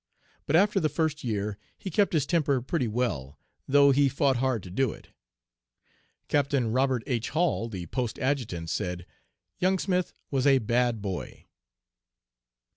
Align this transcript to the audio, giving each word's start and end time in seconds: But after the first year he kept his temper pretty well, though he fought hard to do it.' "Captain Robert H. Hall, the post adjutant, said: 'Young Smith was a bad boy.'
But 0.47 0.55
after 0.55 0.79
the 0.79 0.89
first 0.89 1.23
year 1.23 1.59
he 1.77 1.91
kept 1.91 2.13
his 2.13 2.25
temper 2.25 2.59
pretty 2.59 2.87
well, 2.87 3.37
though 3.67 3.91
he 3.91 4.09
fought 4.09 4.37
hard 4.37 4.63
to 4.63 4.71
do 4.71 4.91
it.' 4.91 5.09
"Captain 6.27 6.71
Robert 6.71 7.03
H. 7.05 7.29
Hall, 7.29 7.69
the 7.69 7.85
post 7.85 8.17
adjutant, 8.17 8.71
said: 8.71 9.05
'Young 9.59 9.77
Smith 9.77 10.11
was 10.31 10.47
a 10.47 10.57
bad 10.57 11.03
boy.' 11.03 11.45